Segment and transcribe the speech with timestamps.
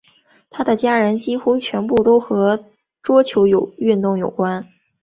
[0.49, 2.65] 她的家人几乎全部都和
[3.03, 3.45] 桌球
[3.77, 4.67] 运动有关。